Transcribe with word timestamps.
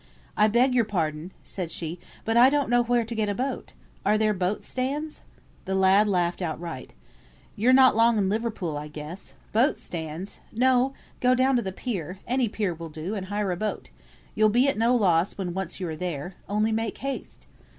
"I 0.35 0.47
beg 0.47 0.73
your 0.73 0.83
pardon," 0.83 1.29
said 1.43 1.69
she, 1.69 1.99
"but 2.25 2.35
I 2.35 2.49
don't 2.49 2.71
know 2.71 2.81
where 2.81 3.05
to 3.05 3.13
get 3.13 3.29
a 3.29 3.35
boat. 3.35 3.73
Are 4.03 4.17
there 4.17 4.33
boat 4.33 4.65
stands?" 4.65 5.21
The 5.65 5.75
lad 5.75 6.07
laughed 6.07 6.41
outright. 6.41 6.93
"You're 7.55 7.71
not 7.71 7.95
long 7.95 8.17
in 8.17 8.27
Liverpool, 8.27 8.79
I 8.79 8.87
guess. 8.87 9.35
Boat 9.53 9.77
stands! 9.77 10.39
No; 10.51 10.95
go 11.19 11.35
down 11.35 11.55
to 11.57 11.61
the 11.61 11.71
pier, 11.71 12.17
any 12.25 12.49
pier 12.49 12.73
will 12.73 12.89
do, 12.89 13.13
and 13.13 13.27
hire 13.27 13.51
a 13.51 13.55
boat, 13.55 13.91
you'll 14.33 14.49
be 14.49 14.67
at 14.67 14.75
no 14.75 14.95
loss 14.95 15.37
when 15.37 15.53
once 15.53 15.79
you 15.79 15.87
are 15.87 15.95
there. 15.95 16.33
Only 16.49 16.71
make 16.71 16.97
haste." 16.97 17.45